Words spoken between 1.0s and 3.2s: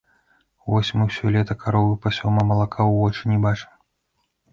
ўсё лета каровы пасём, а малака ў